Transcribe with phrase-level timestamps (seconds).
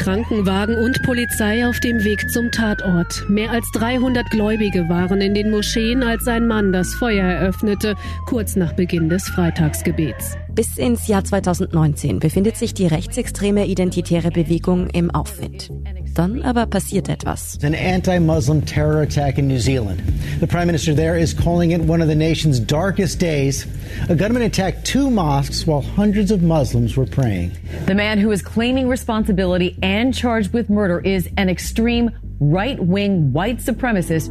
[0.00, 3.28] Krankenwagen und Polizei auf dem Weg zum Tatort.
[3.28, 8.56] Mehr als 300 Gläubige waren in den Moscheen, als ein Mann das Feuer eröffnete, kurz
[8.56, 10.38] nach Beginn des Freitagsgebets.
[10.54, 15.70] Bis ins Jahr 2019 befindet sich die rechtsextreme identitäre Bewegung im Aufwind.
[16.14, 17.58] Dann aber passiert etwas.
[17.62, 20.02] An anti-Muslim terror attack in New Zealand.
[20.40, 23.66] The prime minister there is calling it one of the nation's darkest days.
[24.08, 27.52] A gunman attacked two mosques while hundreds of Muslims were praying.
[27.86, 33.60] The man who is claiming responsibility and charged with murder is an extreme right-wing white
[33.60, 34.30] supremacist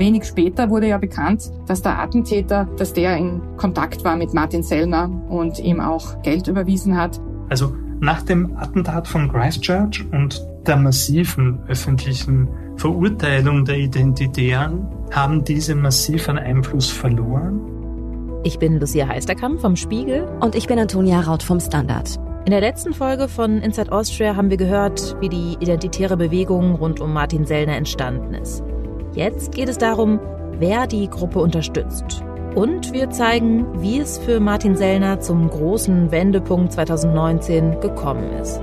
[0.00, 4.62] Wenig später wurde ja bekannt, dass der Attentäter, dass der in Kontakt war mit Martin
[4.62, 7.20] Sellner und ihm auch Geld überwiesen hat.
[7.50, 15.74] Also nach dem Attentat von Christchurch und der massiven öffentlichen Verurteilung der Identitären haben diese
[15.74, 17.60] massiv an Einfluss verloren.
[18.42, 20.26] Ich bin Lucia Heisterkamp vom Spiegel.
[20.40, 22.18] Und ich bin Antonia Raut vom Standard.
[22.46, 27.00] In der letzten Folge von Inside Austria haben wir gehört, wie die identitäre Bewegung rund
[27.00, 28.62] um Martin Sellner entstanden ist.
[29.14, 30.18] Jetzt geht es darum,
[30.58, 32.24] wer die Gruppe unterstützt.
[32.54, 38.60] Und wir zeigen, wie es für Martin Sellner zum großen Wendepunkt 2019 gekommen ist.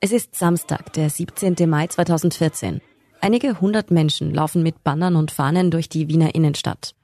[0.00, 1.56] Es ist Samstag, der 17.
[1.66, 2.80] Mai 2014.
[3.24, 6.94] Einige hundert Menschen laufen mit Bannern und Fahnen durch die Wiener Innenstadt.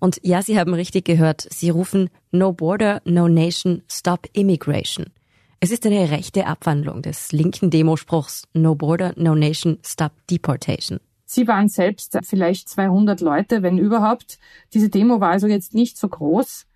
[0.00, 5.10] Und ja, Sie haben richtig gehört, sie rufen No Border, No Nation, Stop Immigration.
[5.60, 10.98] Es ist eine rechte Abwandlung des linken Demospruchs No Border, No Nation, Stop Deportation.
[11.24, 14.40] Sie waren selbst vielleicht 200 Leute, wenn überhaupt.
[14.74, 16.66] Diese Demo war also jetzt nicht so groß,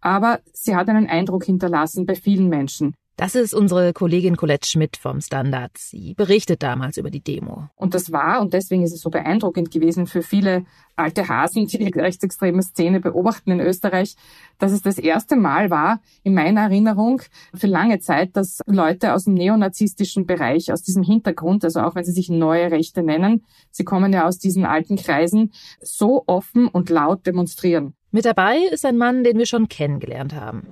[0.00, 2.94] aber sie hat einen Eindruck hinterlassen bei vielen Menschen.
[3.18, 5.72] Das ist unsere Kollegin Colette Schmidt vom Standard.
[5.76, 7.68] Sie berichtet damals über die Demo.
[7.74, 10.64] Und das war, und deswegen ist es so beeindruckend gewesen für viele
[10.94, 14.14] alte Hasen, die die rechtsextreme Szene beobachten in Österreich,
[14.58, 17.20] dass es das erste Mal war, in meiner Erinnerung,
[17.52, 22.04] für lange Zeit, dass Leute aus dem neonazistischen Bereich, aus diesem Hintergrund, also auch wenn
[22.04, 26.88] sie sich neue Rechte nennen, sie kommen ja aus diesen alten Kreisen, so offen und
[26.88, 27.94] laut demonstrieren.
[28.10, 30.66] Mit dabei ist ein Mann, den wir schon kennengelernt haben.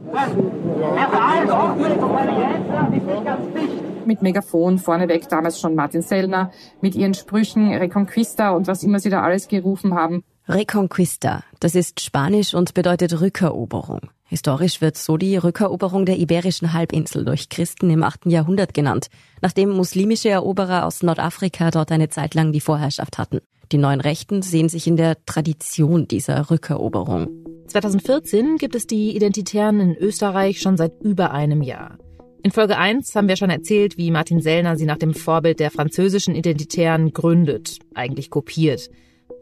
[4.07, 9.11] Mit Megafon vorneweg damals schon Martin Sellner, mit ihren Sprüchen Reconquista und was immer sie
[9.11, 10.25] da alles gerufen haben.
[10.49, 14.01] Reconquista, das ist Spanisch und bedeutet Rückeroberung.
[14.29, 18.27] Historisch wird so die Rückeroberung der iberischen Halbinsel durch Christen im 8.
[18.27, 19.09] Jahrhundert genannt,
[19.43, 23.41] nachdem muslimische Eroberer aus Nordafrika dort eine Zeit lang die Vorherrschaft hatten.
[23.73, 27.29] Die neuen Rechten sehen sich in der Tradition dieser Rückeroberung.
[27.67, 31.99] 2014 gibt es die Identitären in Österreich schon seit über einem Jahr.
[32.45, 35.73] In Folge 1 haben wir schon erzählt, wie Martin Sellner sie nach dem Vorbild der
[35.73, 38.89] französischen Identitären gründet, eigentlich kopiert,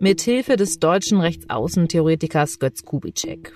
[0.01, 3.55] mit Hilfe des deutschen Rechtsaußentheoretikers Götz Kubitschek.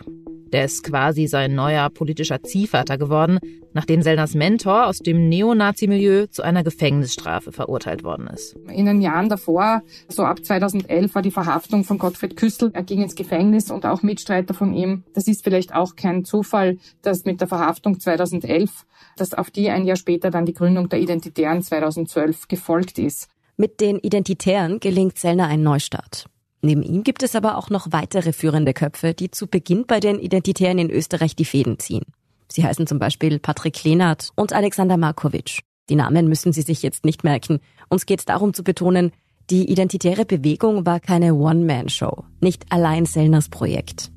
[0.52, 3.38] Der ist quasi sein neuer politischer Ziehvater geworden,
[3.74, 8.56] nachdem Sellners Mentor aus dem Neonazi-Milieu zu einer Gefängnisstrafe verurteilt worden ist.
[8.72, 12.70] In den Jahren davor, so ab 2011, war die Verhaftung von Gottfried Küssel.
[12.72, 15.04] Er ging ins Gefängnis und auch Mitstreiter von ihm.
[15.14, 18.86] Das ist vielleicht auch kein Zufall, dass mit der Verhaftung 2011,
[19.16, 23.28] dass auf die ein Jahr später dann die Gründung der Identitären 2012 gefolgt ist.
[23.56, 26.26] Mit den Identitären gelingt Sellner ein Neustart.
[26.60, 30.18] Neben ihm gibt es aber auch noch weitere führende Köpfe, die zu Beginn bei den
[30.18, 32.04] Identitären in Österreich die Fäden ziehen.
[32.50, 35.60] Sie heißen zum Beispiel Patrick Lehnert und Alexander Markovic.
[35.88, 37.60] Die Namen müssen Sie sich jetzt nicht merken.
[37.88, 39.12] Uns geht es darum zu betonen,
[39.50, 44.10] die identitäre Bewegung war keine One-Man-Show, nicht allein Sellners Projekt.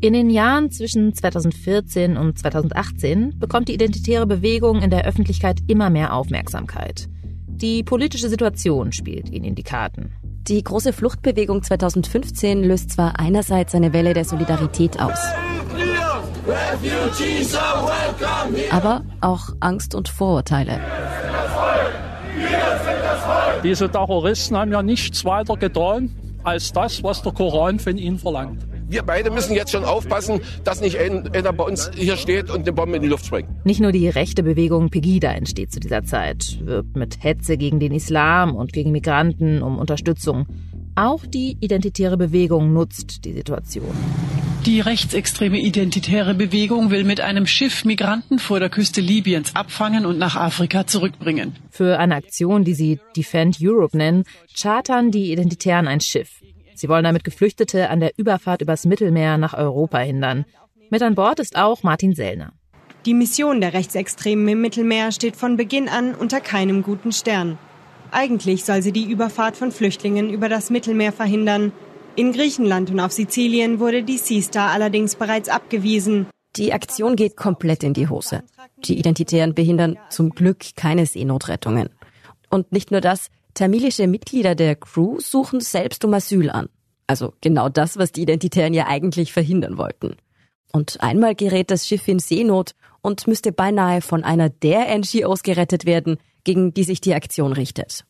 [0.00, 5.90] In den Jahren zwischen 2014 und 2018 bekommt die identitäre Bewegung in der Öffentlichkeit immer
[5.90, 7.08] mehr Aufmerksamkeit.
[7.60, 10.12] Die politische Situation spielt ihnen in die Karten.
[10.48, 15.18] Die große Fluchtbewegung 2015 löst zwar einerseits eine Welle der Solidarität aus,
[18.70, 20.80] aber auch Angst und Vorurteile.
[23.62, 26.10] Diese Terroristen haben ja nichts weiter getan
[26.42, 30.80] als das, was der Koran von ihnen verlangt wir beide müssen jetzt schon aufpassen, dass
[30.80, 33.48] nicht einer bei uns hier steht und eine Bombe in die Luft sprengt.
[33.64, 37.92] Nicht nur die rechte Bewegung Pegida entsteht zu dieser Zeit, wirbt mit Hetze gegen den
[37.92, 40.46] Islam und gegen Migranten um Unterstützung.
[40.96, 43.94] Auch die identitäre Bewegung nutzt die Situation.
[44.66, 50.18] Die rechtsextreme identitäre Bewegung will mit einem Schiff Migranten vor der Küste Libyens abfangen und
[50.18, 51.56] nach Afrika zurückbringen.
[51.70, 56.42] Für eine Aktion, die sie Defend Europe nennen, chartern die Identitären ein Schiff.
[56.80, 60.46] Sie wollen damit Geflüchtete an der Überfahrt übers Mittelmeer nach Europa hindern.
[60.88, 62.54] Mit an Bord ist auch Martin Sellner.
[63.04, 67.58] Die Mission der Rechtsextremen im Mittelmeer steht von Beginn an unter keinem guten Stern.
[68.12, 71.72] Eigentlich soll sie die Überfahrt von Flüchtlingen über das Mittelmeer verhindern.
[72.16, 76.28] In Griechenland und auf Sizilien wurde die Sea Star allerdings bereits abgewiesen.
[76.56, 78.42] Die Aktion geht komplett in die Hose.
[78.86, 81.90] Die Identitären behindern zum Glück keine Seenotrettungen.
[82.48, 86.68] Und nicht nur das, tamilische Mitglieder der Crew suchen selbst um Asyl an.
[87.06, 90.16] Also genau das, was die Identitären ja eigentlich verhindern wollten.
[90.72, 95.86] Und einmal gerät das Schiff in Seenot und müsste beinahe von einer der NGOs gerettet
[95.86, 98.04] werden, gegen die sich die Aktion richtet.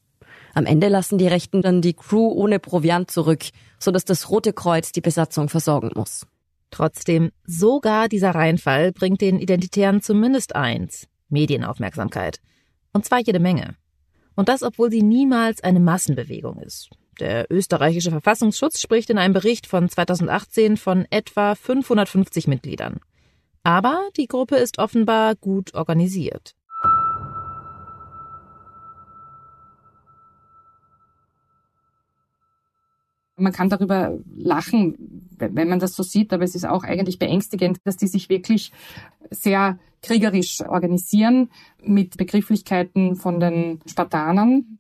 [0.52, 3.44] Am Ende lassen die Rechten dann die Crew ohne Proviant zurück,
[3.78, 6.26] sodass das Rote Kreuz die Besatzung versorgen muss.
[6.70, 12.40] Trotzdem, sogar dieser Reinfall bringt den Identitären zumindest eins, Medienaufmerksamkeit.
[12.92, 13.76] Und zwar jede Menge.
[14.40, 16.88] Und das, obwohl sie niemals eine Massenbewegung ist.
[17.20, 23.00] Der österreichische Verfassungsschutz spricht in einem Bericht von 2018 von etwa 550 Mitgliedern.
[23.64, 26.54] Aber die Gruppe ist offenbar gut organisiert.
[33.40, 37.78] Man kann darüber lachen, wenn man das so sieht, aber es ist auch eigentlich beängstigend,
[37.84, 38.72] dass die sich wirklich
[39.30, 41.50] sehr kriegerisch organisieren
[41.82, 44.78] mit Begrifflichkeiten von den Spartanern.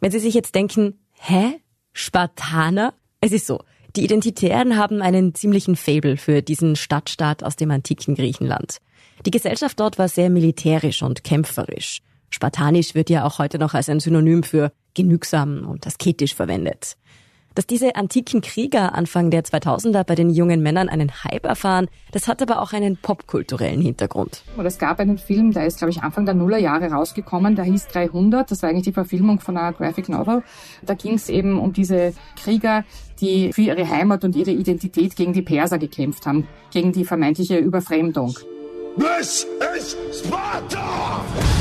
[0.00, 1.60] Wenn Sie sich jetzt denken, hä?
[1.92, 2.94] Spartaner?
[3.20, 3.60] Es ist so.
[3.96, 8.78] Die Identitären haben einen ziemlichen Fabel für diesen Stadtstaat aus dem antiken Griechenland.
[9.26, 12.00] Die Gesellschaft dort war sehr militärisch und kämpferisch.
[12.30, 16.96] Spartanisch wird ja auch heute noch als ein Synonym für genügsam und asketisch verwendet.
[17.54, 22.28] Dass diese antiken Krieger Anfang der 2000er bei den jungen Männern einen Hype erfahren, das
[22.28, 24.44] hat aber auch einen popkulturellen Hintergrund.
[24.62, 28.50] Es gab einen Film, der ist, glaube ich, Anfang der Nullerjahre rausgekommen, der hieß 300.
[28.50, 30.42] Das war eigentlich die Verfilmung von einer Graphic Novel.
[30.84, 32.84] Da ging es eben um diese Krieger,
[33.20, 37.58] die für ihre Heimat und ihre Identität gegen die Perser gekämpft haben, gegen die vermeintliche
[37.58, 38.38] Überfremdung.
[38.96, 39.46] This
[39.76, 41.57] is Sparta!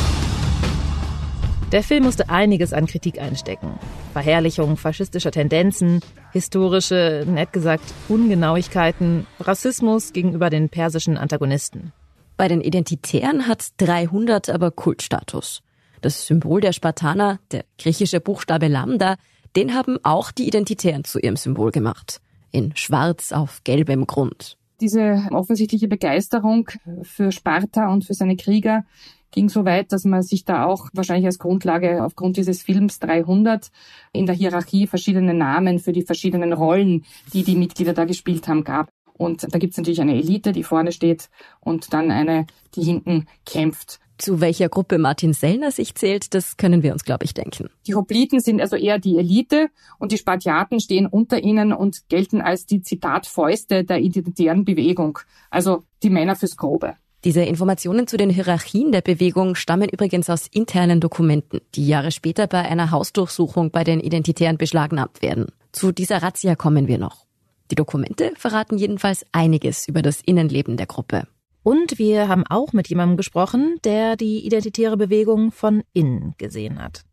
[1.73, 3.77] Der Film musste einiges an Kritik einstecken.
[4.13, 5.99] Verherrlichung faschistischer Tendenzen,
[6.31, 11.91] historische, nett gesagt, Ungenauigkeiten, Rassismus gegenüber den persischen Antagonisten.
[12.37, 15.61] Bei den Identitären hat 300 aber Kultstatus.
[15.99, 19.17] Das Symbol der Spartaner, der griechische Buchstabe Lambda,
[19.57, 22.21] den haben auch die Identitären zu ihrem Symbol gemacht.
[22.51, 24.57] In schwarz auf gelbem Grund.
[24.79, 26.69] Diese offensichtliche Begeisterung
[27.01, 28.85] für Sparta und für seine Krieger
[29.31, 33.69] ging so weit, dass man sich da auch wahrscheinlich als Grundlage aufgrund dieses Films 300
[34.13, 38.63] in der Hierarchie verschiedene Namen für die verschiedenen Rollen, die die Mitglieder da gespielt haben,
[38.63, 38.89] gab.
[39.13, 41.29] Und da gibt's natürlich eine Elite, die vorne steht
[41.59, 42.45] und dann eine,
[42.75, 43.99] die hinten kämpft.
[44.17, 47.69] Zu welcher Gruppe Martin Sellner sich zählt, das können wir uns, glaube ich, denken.
[47.85, 49.67] Die Hopliten sind also eher die Elite
[49.99, 55.19] und die Spartiaten stehen unter ihnen und gelten als die Zitatfäuste der identitären Bewegung,
[55.51, 56.95] also die Männer fürs Grobe.
[57.27, 62.47] Diese Informationen zu den Hierarchien der Bewegung stammen übrigens aus internen Dokumenten, die Jahre später
[62.47, 65.47] bei einer Hausdurchsuchung bei den Identitären beschlagnahmt werden.
[65.73, 67.25] Zu dieser Razzia kommen wir noch.
[67.69, 71.27] Die Dokumente verraten jedenfalls einiges über das Innenleben der Gruppe.
[71.63, 77.03] Und wir haben auch mit jemandem gesprochen, der die identitäre Bewegung von innen gesehen hat.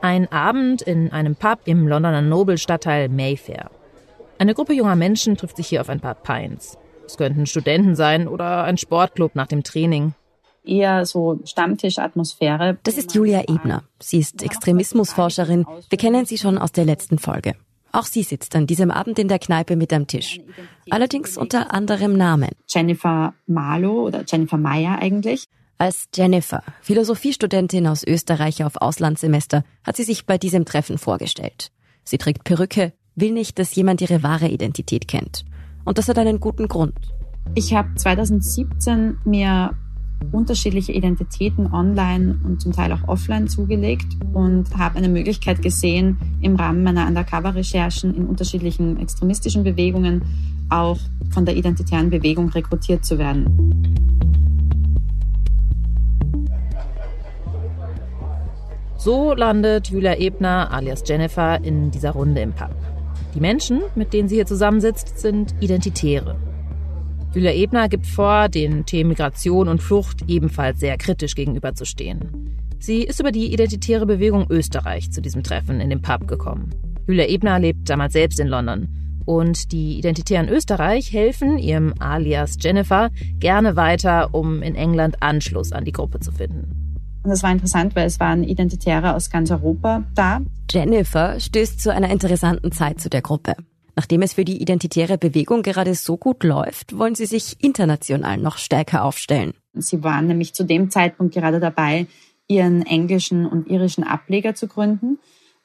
[0.00, 3.70] Ein Abend in einem Pub im Londoner Nobelstadtteil Mayfair.
[4.38, 6.78] Eine Gruppe junger Menschen trifft sich hier auf ein paar Pints.
[7.04, 10.14] Es könnten Studenten sein oder ein Sportclub nach dem Training.
[10.64, 12.78] Eher so Stammtischatmosphäre.
[12.84, 13.82] Das ist Julia Ebner.
[13.98, 15.66] Sie ist Extremismusforscherin.
[15.88, 17.54] Wir kennen sie schon aus der letzten Folge.
[17.90, 20.38] Auch sie sitzt an diesem Abend in der Kneipe mit am Tisch.
[20.90, 22.50] Allerdings unter anderem Namen.
[22.68, 25.48] Jennifer Marlow oder Jennifer Meyer eigentlich.
[25.80, 31.70] Als Jennifer, Philosophiestudentin aus Österreich auf Auslandssemester, hat sie sich bei diesem Treffen vorgestellt.
[32.02, 35.44] Sie trägt Perücke, will nicht, dass jemand ihre wahre Identität kennt.
[35.84, 36.96] Und das hat einen guten Grund.
[37.54, 39.70] Ich habe 2017 mir
[40.32, 46.56] unterschiedliche Identitäten online und zum Teil auch offline zugelegt und habe eine Möglichkeit gesehen, im
[46.56, 50.22] Rahmen meiner Undercover-Recherchen in unterschiedlichen extremistischen Bewegungen
[50.70, 50.98] auch
[51.30, 53.78] von der identitären Bewegung rekrutiert zu werden.
[59.00, 62.74] So landet Julia Ebner alias Jennifer in dieser Runde im Pub.
[63.32, 66.36] Die Menschen, mit denen sie hier zusammensitzt, sind Identitäre.
[67.32, 72.50] Julia Ebner gibt vor, den Themen Migration und Flucht ebenfalls sehr kritisch gegenüberzustehen.
[72.80, 76.70] Sie ist über die identitäre Bewegung Österreich zu diesem Treffen in den Pub gekommen.
[77.06, 78.88] Julia Ebner lebt damals selbst in London.
[79.24, 85.84] Und die Identitären Österreich helfen ihrem alias Jennifer gerne weiter, um in England Anschluss an
[85.84, 86.87] die Gruppe zu finden.
[87.28, 90.40] Und das war interessant, weil es waren Identitäre aus ganz Europa da.
[90.70, 93.54] Jennifer stößt zu einer interessanten Zeit zu der Gruppe.
[93.96, 98.56] Nachdem es für die identitäre Bewegung gerade so gut läuft, wollen sie sich international noch
[98.56, 99.52] stärker aufstellen.
[99.74, 102.06] Sie waren nämlich zu dem Zeitpunkt gerade dabei,
[102.46, 105.18] ihren englischen und irischen Ableger zu gründen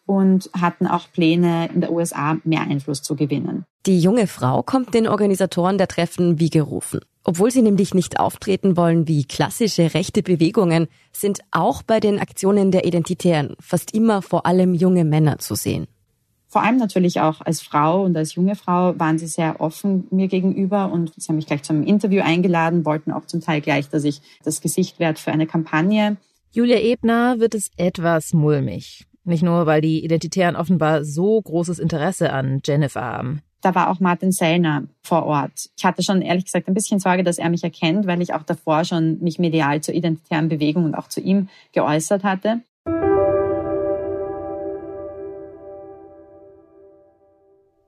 [0.06, 3.64] und hatten auch Pläne, in der USA mehr Einfluss zu gewinnen.
[3.86, 7.00] Die junge Frau kommt den Organisatoren der Treffen wie gerufen.
[7.24, 12.72] Obwohl sie nämlich nicht auftreten wollen wie klassische rechte Bewegungen, sind auch bei den Aktionen
[12.72, 15.88] der Identitären fast immer vor allem junge Männer zu sehen
[16.54, 20.28] vor allem natürlich auch als Frau und als junge Frau waren sie sehr offen mir
[20.28, 24.04] gegenüber und sie haben mich gleich zum Interview eingeladen, wollten auch zum Teil gleich, dass
[24.04, 26.18] ich das Gesicht werde für eine Kampagne.
[26.52, 29.08] Julia Ebner wird es etwas mulmig.
[29.24, 33.42] Nicht nur, weil die Identitären offenbar so großes Interesse an Jennifer haben.
[33.64, 35.70] Da war auch Martin Sellner vor Ort.
[35.78, 38.44] Ich hatte schon ehrlich gesagt ein bisschen Sorge, dass er mich erkennt, weil ich auch
[38.44, 42.60] davor schon mich medial zur identitären Bewegung und auch zu ihm geäußert hatte.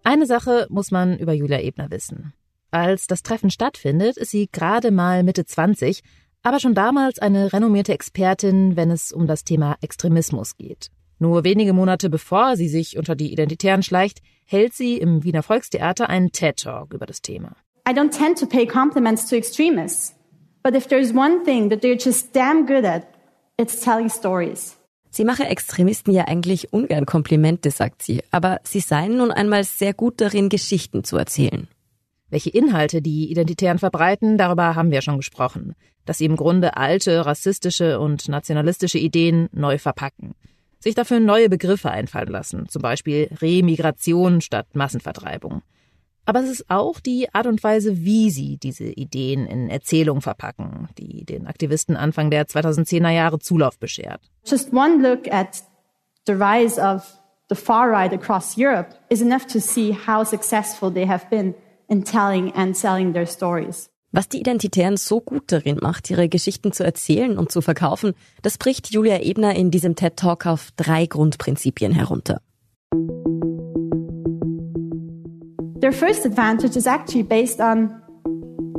[0.05, 2.31] Eine Sache muss man über Julia Ebner wissen.
[2.71, 6.03] Als das Treffen stattfindet, ist sie gerade mal Mitte 20,
[6.41, 10.89] aber schon damals eine renommierte Expertin, wenn es um das Thema Extremismus geht.
[11.19, 16.09] Nur wenige Monate bevor sie sich unter die Identitären schleicht, hält sie im Wiener Volkstheater
[16.09, 17.55] einen TED-Talk über das Thema.
[17.87, 20.15] I don't tend to pay compliments to extremists,
[20.63, 23.03] but if there's one thing that they're just damn good at,
[23.57, 24.77] it's telling stories.
[25.09, 29.93] Sie mache Extremisten ja eigentlich ungern Komplimente, sagt sie, aber sie seien nun einmal sehr
[29.93, 31.69] gut darin, Geschichten zu erzählen.
[32.29, 35.75] Welche Inhalte die Identitären verbreiten, darüber haben wir schon gesprochen.
[36.05, 40.35] Dass sie im Grunde alte, rassistische und nationalistische Ideen neu verpacken.
[40.85, 45.63] Sich dafür neue Begriffe einfallen lassen, zum Beispiel Remigration statt Massenvertreibung.
[46.27, 50.87] Aber es ist auch die Art und Weise, wie sie diese Ideen in Erzählung verpacken,
[50.99, 54.21] die den Aktivisten Anfang der 2010er Jahre Zulauf beschert.
[54.45, 55.63] Just one look at
[56.27, 61.07] the rise of the far right across Europe is enough to see how successful they
[61.07, 61.55] have been
[61.89, 63.89] in telling and selling their stories.
[64.15, 68.57] Was die Identitären so gut darin macht, ihre Geschichten zu erzählen und zu verkaufen, das
[68.57, 72.39] bricht Julia Ebner in diesem TED Talk auf drei Grundprinzipien herunter.
[75.81, 77.89] Their first advantage is actually based on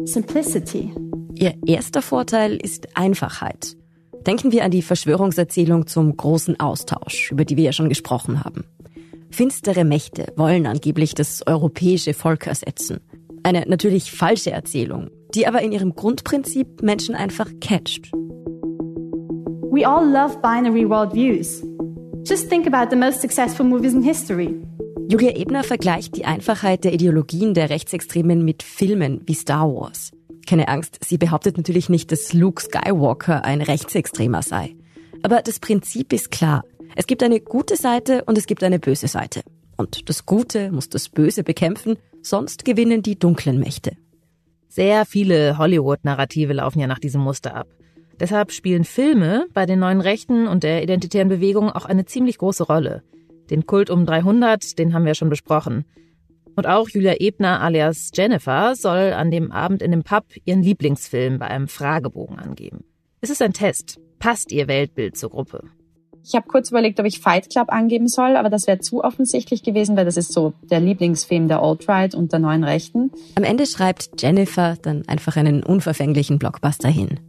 [0.06, 0.94] simplicity.
[1.34, 3.76] Ihr erster Vorteil ist Einfachheit.
[4.26, 8.64] Denken wir an die Verschwörungserzählung zum großen Austausch, über die wir ja schon gesprochen haben.
[9.28, 13.00] Finstere Mächte wollen angeblich das europäische Volk ersetzen.
[13.42, 18.10] Eine natürlich falsche Erzählung, die aber in ihrem Grundprinzip Menschen einfach catcht.
[19.70, 21.62] We all love binary worldviews.
[22.24, 24.58] Just think about the most successful movies in history.
[25.08, 30.10] Julia Ebner vergleicht die Einfachheit der Ideologien der Rechtsextremen mit Filmen wie Star Wars.
[30.46, 34.74] Keine Angst, sie behauptet natürlich nicht, dass Luke Skywalker ein Rechtsextremer sei.
[35.22, 36.64] Aber das Prinzip ist klar.
[36.96, 39.42] Es gibt eine gute Seite und es gibt eine böse Seite.
[39.76, 43.96] Und das Gute muss das Böse bekämpfen, sonst gewinnen die dunklen Mächte.
[44.76, 47.66] Sehr viele Hollywood-Narrative laufen ja nach diesem Muster ab.
[48.20, 52.64] Deshalb spielen Filme bei den neuen Rechten und der identitären Bewegung auch eine ziemlich große
[52.64, 53.02] Rolle.
[53.48, 55.86] Den Kult um 300, den haben wir schon besprochen.
[56.56, 61.38] Und auch Julia Ebner alias Jennifer soll an dem Abend in dem Pub ihren Lieblingsfilm
[61.38, 62.84] bei einem Fragebogen angeben.
[63.22, 63.98] Es ist ein Test.
[64.18, 65.62] Passt ihr Weltbild zur Gruppe?
[66.28, 69.62] Ich habe kurz überlegt, ob ich Fight Club angeben soll, aber das wäre zu offensichtlich
[69.62, 73.12] gewesen, weil das ist so der Lieblingsfilm der Alt-Right und der neuen Rechten.
[73.36, 77.20] Am Ende schreibt Jennifer dann einfach einen unverfänglichen Blockbuster hin.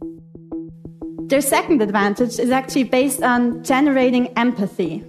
[1.28, 5.04] Their second advantage is actually based on generating empathy.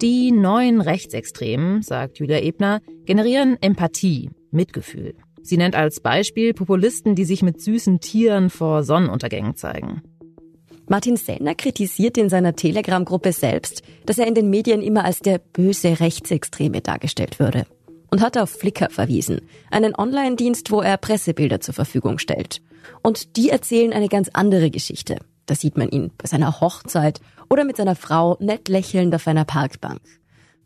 [0.00, 5.14] Die neuen Rechtsextremen, sagt Julia Ebner, generieren Empathie, Mitgefühl.
[5.42, 10.02] Sie nennt als Beispiel Populisten, die sich mit süßen Tieren vor Sonnenuntergängen zeigen.
[10.86, 15.38] Martin Sellner kritisiert in seiner Telegram-Gruppe selbst, dass er in den Medien immer als der
[15.38, 17.66] böse Rechtsextreme dargestellt würde.
[18.10, 22.60] Und hat auf Flickr verwiesen, einen Online-Dienst, wo er Pressebilder zur Verfügung stellt.
[23.02, 25.16] Und die erzählen eine ganz andere Geschichte.
[25.46, 29.44] Da sieht man ihn bei seiner Hochzeit oder mit seiner Frau nett lächelnd auf einer
[29.44, 30.00] Parkbank.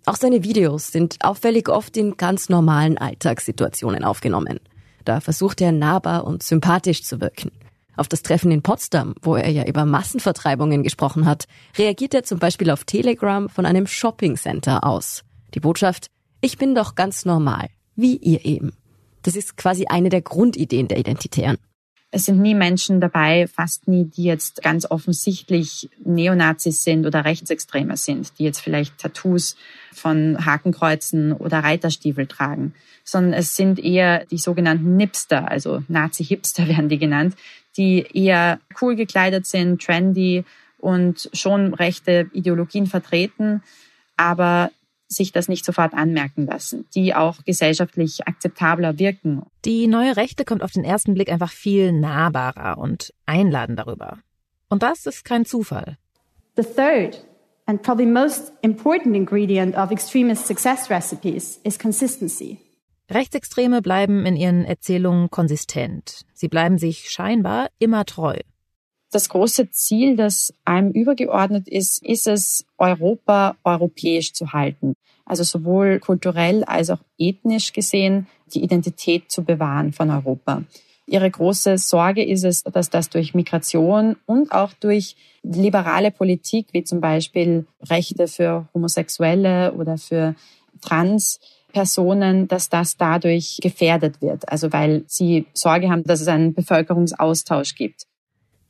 [0.04, 4.58] Auch seine Videos sind auffällig oft in ganz normalen Alltagssituationen aufgenommen.
[5.04, 7.50] Da versucht er nahbar und sympathisch zu wirken.
[7.98, 12.38] Auf das Treffen in Potsdam, wo er ja über Massenvertreibungen gesprochen hat, reagiert er zum
[12.38, 15.24] Beispiel auf Telegram von einem Shoppingcenter aus.
[15.54, 16.06] Die Botschaft,
[16.40, 18.72] ich bin doch ganz normal, wie ihr eben.
[19.22, 21.58] Das ist quasi eine der Grundideen der Identitären.
[22.10, 27.96] Es sind nie Menschen dabei, fast nie, die jetzt ganz offensichtlich Neonazis sind oder Rechtsextreme
[27.98, 29.56] sind, die jetzt vielleicht Tattoos
[29.92, 32.72] von Hakenkreuzen oder Reiterstiefel tragen,
[33.04, 37.34] sondern es sind eher die sogenannten Nipster, also Nazi-Hipster werden die genannt,
[37.78, 40.44] die eher cool gekleidet sind, trendy
[40.78, 43.62] und schon rechte Ideologien vertreten,
[44.16, 44.70] aber
[45.08, 49.42] sich das nicht sofort anmerken lassen, die auch gesellschaftlich akzeptabler wirken.
[49.64, 54.18] Die neue Rechte kommt auf den ersten Blick einfach viel nahbarer und einladender rüber.
[54.68, 55.96] Und das ist kein Zufall.
[56.56, 57.24] The third
[57.64, 62.58] and probably most important ingredient of extremist success recipes is consistency.
[63.10, 66.26] Rechtsextreme bleiben in ihren Erzählungen konsistent.
[66.34, 68.36] Sie bleiben sich scheinbar immer treu.
[69.10, 74.92] Das große Ziel, das einem übergeordnet ist, ist es, Europa europäisch zu halten.
[75.24, 80.62] Also sowohl kulturell als auch ethnisch gesehen die Identität zu bewahren von Europa.
[81.06, 86.84] Ihre große Sorge ist es, dass das durch Migration und auch durch liberale Politik, wie
[86.84, 90.34] zum Beispiel Rechte für Homosexuelle oder für
[91.78, 94.48] Transpersonen, dass das dadurch gefährdet wird.
[94.48, 98.02] Also weil sie Sorge haben, dass es einen Bevölkerungsaustausch gibt.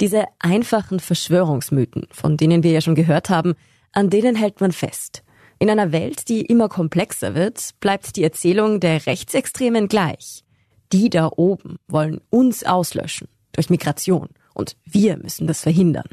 [0.01, 3.55] Diese einfachen Verschwörungsmythen, von denen wir ja schon gehört haben,
[3.93, 5.25] an denen hält man fest.
[5.59, 10.45] In einer Welt, die immer komplexer wird, bleibt die Erzählung der Rechtsextremen gleich.
[10.93, 16.09] Die da oben wollen uns auslöschen durch Migration und wir müssen das verhindern.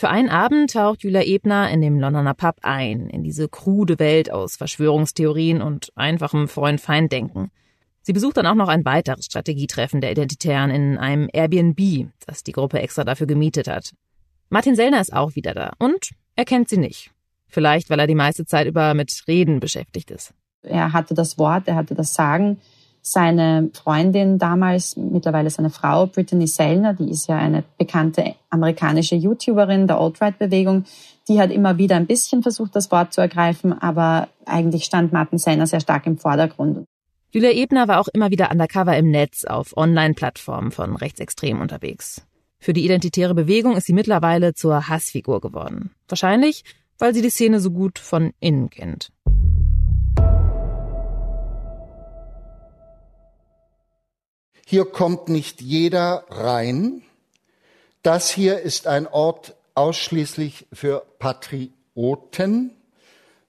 [0.00, 4.32] Für einen Abend taucht Julia Ebner in dem Londoner Pub ein, in diese krude Welt
[4.32, 7.50] aus Verschwörungstheorien und einfachem Freund-Feind-Denken.
[8.00, 12.52] Sie besucht dann auch noch ein weiteres Strategietreffen der Identitären in einem Airbnb, das die
[12.52, 13.92] Gruppe extra dafür gemietet hat.
[14.48, 17.10] Martin Sellner ist auch wieder da und er kennt sie nicht.
[17.48, 20.32] Vielleicht, weil er die meiste Zeit über mit Reden beschäftigt ist.
[20.62, 22.58] Er hatte das Wort, er hatte das Sagen.
[23.02, 29.86] Seine Freundin damals, mittlerweile seine Frau, Brittany Sellner, die ist ja eine bekannte amerikanische YouTuberin
[29.86, 30.84] der Alt-Right-Bewegung,
[31.28, 35.38] die hat immer wieder ein bisschen versucht, das Wort zu ergreifen, aber eigentlich stand Martin
[35.38, 36.84] Sellner sehr stark im Vordergrund.
[37.30, 42.26] Julia Ebner war auch immer wieder undercover im Netz auf Online-Plattformen von Rechtsextremen unterwegs.
[42.58, 45.92] Für die identitäre Bewegung ist sie mittlerweile zur Hassfigur geworden.
[46.08, 46.64] Wahrscheinlich,
[46.98, 49.10] weil sie die Szene so gut von innen kennt.
[54.70, 57.02] Hier kommt nicht jeder rein.
[58.04, 62.70] Das hier ist ein Ort ausschließlich für Patrioten,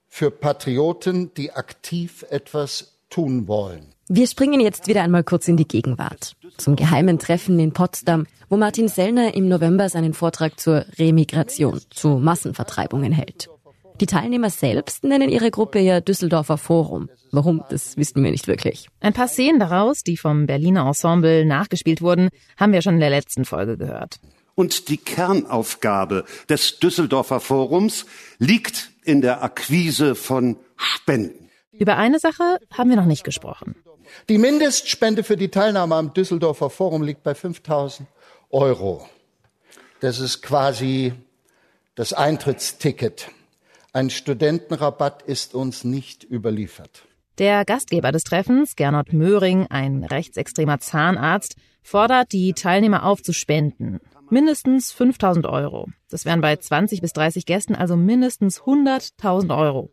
[0.08, 3.94] für Patrioten, die aktiv etwas tun wollen.
[4.08, 6.34] Wir springen jetzt wieder einmal kurz in die Gegenwart.
[6.56, 12.18] Zum geheimen Treffen in Potsdam, wo Martin Sellner im November seinen Vortrag zur Remigration, zu
[12.18, 13.48] Massenvertreibungen hält.
[14.02, 17.08] Die Teilnehmer selbst nennen ihre Gruppe ja Düsseldorfer Forum.
[17.30, 18.88] Warum, das wissen wir nicht wirklich.
[18.98, 23.10] Ein paar Szenen daraus, die vom Berliner Ensemble nachgespielt wurden, haben wir schon in der
[23.10, 24.18] letzten Folge gehört.
[24.56, 28.04] Und die Kernaufgabe des Düsseldorfer Forums
[28.40, 31.48] liegt in der Akquise von Spenden.
[31.70, 33.76] Über eine Sache haben wir noch nicht gesprochen.
[34.28, 38.08] Die Mindestspende für die Teilnahme am Düsseldorfer Forum liegt bei 5000
[38.50, 39.08] Euro.
[40.00, 41.12] Das ist quasi
[41.94, 43.30] das Eintrittsticket.
[43.94, 47.04] Ein Studentenrabatt ist uns nicht überliefert.
[47.36, 54.00] Der Gastgeber des Treffens, Gernot Möhring, ein rechtsextremer Zahnarzt, fordert die Teilnehmer auf zu spenden.
[54.30, 55.88] Mindestens 5000 Euro.
[56.08, 59.90] Das wären bei 20 bis 30 Gästen also mindestens 100.000 Euro.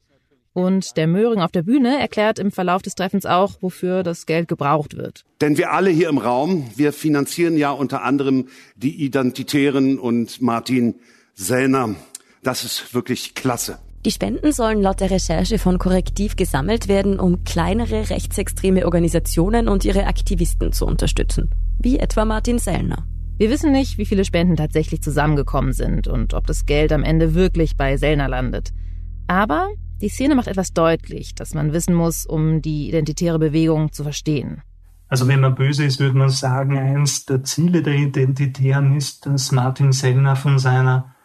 [0.53, 4.47] Und der Möhring auf der Bühne erklärt im Verlauf des Treffens auch, wofür das Geld
[4.47, 5.25] gebraucht wird.
[5.41, 10.95] Denn wir alle hier im Raum, wir finanzieren ja unter anderem die Identitären und Martin
[11.33, 11.95] Sellner.
[12.43, 13.77] Das ist wirklich klasse.
[14.05, 19.83] Die Spenden sollen laut der Recherche von Korrektiv gesammelt werden, um kleinere rechtsextreme Organisationen und
[19.83, 21.49] ihre Aktivisten zu unterstützen.
[21.79, 23.05] Wie etwa Martin Sellner.
[23.37, 27.33] Wir wissen nicht, wie viele Spenden tatsächlich zusammengekommen sind und ob das Geld am Ende
[27.33, 28.71] wirklich bei Sellner landet.
[29.27, 29.67] Aber
[30.01, 34.61] die Szene macht etwas deutlich, das man wissen muss, um die identitäre Bewegung zu verstehen.
[35.09, 39.51] Also wenn man böse ist, würde man sagen, eins der Ziele der Identitären ist, dass
[39.51, 41.15] Martin Sellner von seiner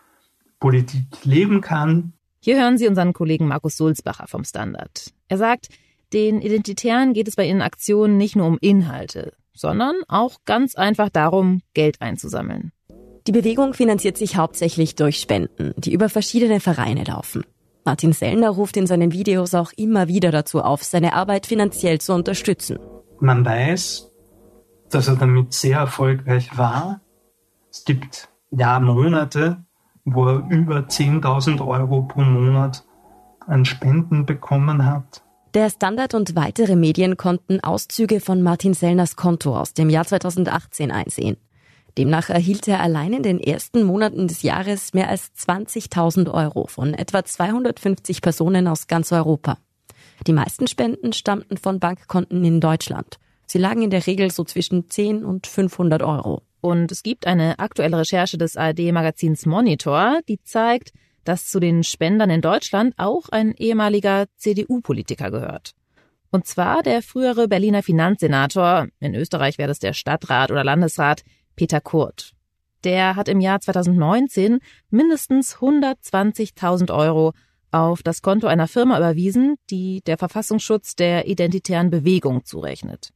[0.58, 2.13] Politik leben kann.
[2.44, 5.14] Hier hören Sie unseren Kollegen Markus Sulzbacher vom Standard.
[5.28, 5.68] Er sagt,
[6.12, 11.08] den Identitären geht es bei ihren Aktionen nicht nur um Inhalte, sondern auch ganz einfach
[11.08, 12.70] darum, Geld einzusammeln.
[13.26, 17.44] Die Bewegung finanziert sich hauptsächlich durch Spenden, die über verschiedene Vereine laufen.
[17.86, 22.12] Martin Sellner ruft in seinen Videos auch immer wieder dazu auf, seine Arbeit finanziell zu
[22.12, 22.78] unterstützen.
[23.20, 24.12] Man weiß,
[24.90, 27.00] dass er damit sehr erfolgreich war.
[27.70, 29.64] Es gibt ja Monate,
[30.04, 32.84] wo er über 10.000 Euro pro Monat
[33.46, 35.22] an Spenden bekommen hat.
[35.54, 40.90] Der Standard und weitere Medien konnten Auszüge von Martin Sellners Konto aus dem Jahr 2018
[40.90, 41.36] einsehen.
[41.96, 46.92] Demnach erhielt er allein in den ersten Monaten des Jahres mehr als 20.000 Euro von
[46.92, 49.58] etwa 250 Personen aus ganz Europa.
[50.26, 53.18] Die meisten Spenden stammten von Bankkonten in Deutschland.
[53.46, 56.42] Sie lagen in der Regel so zwischen 10 und 500 Euro.
[56.64, 62.30] Und es gibt eine aktuelle Recherche des ARD-Magazins Monitor, die zeigt, dass zu den Spendern
[62.30, 65.74] in Deutschland auch ein ehemaliger CDU-Politiker gehört.
[66.30, 71.22] Und zwar der frühere Berliner Finanzsenator, in Österreich wäre das der Stadtrat oder Landesrat,
[71.54, 72.32] Peter Kurt.
[72.82, 77.34] Der hat im Jahr 2019 mindestens 120.000 Euro
[77.72, 83.10] auf das Konto einer Firma überwiesen, die der Verfassungsschutz der identitären Bewegung zurechnet.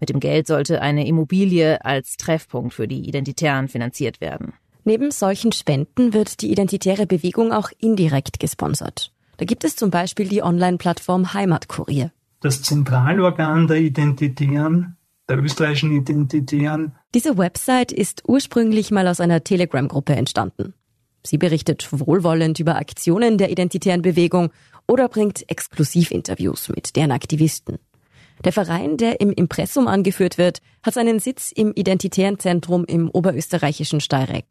[0.00, 4.54] Mit dem Geld sollte eine Immobilie als Treffpunkt für die Identitären finanziert werden.
[4.84, 9.12] Neben solchen Spenden wird die identitäre Bewegung auch indirekt gesponsert.
[9.38, 12.12] Da gibt es zum Beispiel die Online-Plattform Heimatkurier.
[12.40, 14.96] Das Zentralorgan der Identitären,
[15.28, 16.94] der österreichischen Identitären.
[17.14, 20.74] Diese Website ist ursprünglich mal aus einer Telegram-Gruppe entstanden.
[21.26, 24.50] Sie berichtet wohlwollend über Aktionen der identitären Bewegung
[24.86, 27.78] oder bringt Exklusivinterviews mit deren Aktivisten.
[28.42, 34.00] Der Verein, der im Impressum angeführt wird, hat seinen Sitz im Identitären Zentrum im oberösterreichischen
[34.00, 34.46] Steyreck.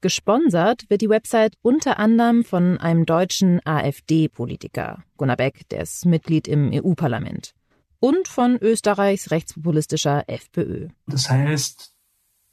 [0.00, 6.46] Gesponsert wird die Website unter anderem von einem deutschen AfD-Politiker, Gunnar Beck, der ist Mitglied
[6.46, 7.52] im EU-Parlament,
[7.98, 10.88] und von Österreichs rechtspopulistischer FPÖ.
[11.08, 11.92] Das heißt,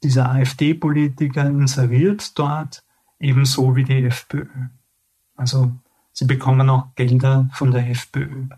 [0.02, 2.82] dieser AfD-Politiker inseriert dort
[3.20, 4.46] ebenso wie die FPÖ.
[5.36, 5.72] Also
[6.12, 8.48] sie bekommen auch Gelder von der FPÖ.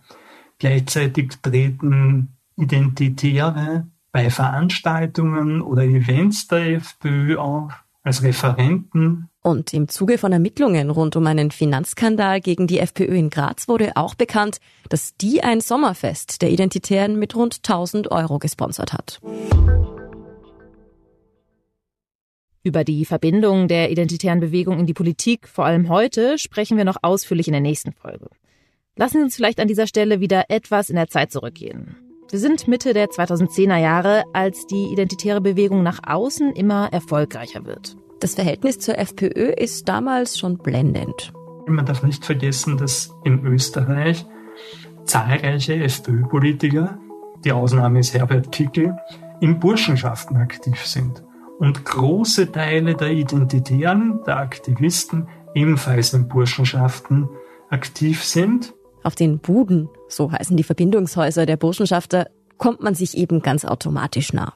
[0.59, 9.29] Gleichzeitig treten Identitäre bei Veranstaltungen oder Events der FPÖ auf als Referenten.
[9.42, 13.97] Und im Zuge von Ermittlungen rund um einen Finanzskandal gegen die FPÖ in Graz wurde
[13.97, 19.21] auch bekannt, dass die ein Sommerfest der Identitären mit rund 1000 Euro gesponsert hat.
[22.64, 26.97] Über die Verbindung der identitären Bewegung in die Politik, vor allem heute, sprechen wir noch
[27.03, 28.29] ausführlich in der nächsten Folge.
[28.98, 31.96] Lassen Sie uns vielleicht an dieser Stelle wieder etwas in der Zeit zurückgehen.
[32.30, 37.96] Wir sind Mitte der 2010er Jahre, als die identitäre Bewegung nach außen immer erfolgreicher wird.
[38.18, 41.32] Das Verhältnis zur FPÖ ist damals schon blendend.
[41.68, 44.26] Man darf nicht vergessen, dass in Österreich
[45.04, 46.98] zahlreiche FPÖ-Politiker,
[47.44, 48.96] die Ausnahme ist Herbert Kickel,
[49.40, 51.22] in Burschenschaften aktiv sind.
[51.61, 57.28] Und große Teile der Identitären, der Aktivisten ebenfalls in Burschenschaften
[57.70, 58.74] aktiv sind.
[59.02, 64.32] Auf den Buden, so heißen die Verbindungshäuser der Burschenschafter, kommt man sich eben ganz automatisch
[64.32, 64.54] nah.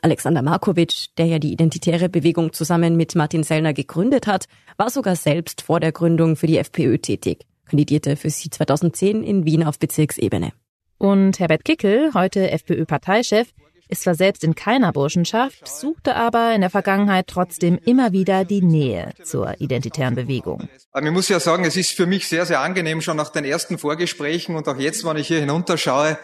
[0.00, 5.14] Alexander Markovic, der ja die identitäre Bewegung zusammen mit Martin Sellner gegründet hat, war sogar
[5.14, 9.78] selbst vor der Gründung für die FPÖ tätig, kandidierte für sie 2010 in Wien auf
[9.78, 10.52] Bezirksebene.
[10.98, 13.52] Und Herbert Kickel, heute FPÖ-Parteichef,
[13.88, 18.62] ist zwar selbst in keiner Burschenschaft, suchte aber in der Vergangenheit trotzdem immer wieder die
[18.62, 20.68] Nähe zur identitären Bewegung.
[20.92, 23.44] Aber ich muss ja sagen, es ist für mich sehr, sehr angenehm, schon nach den
[23.44, 26.18] ersten Vorgesprächen und auch jetzt, wenn ich hier hinunterschaue,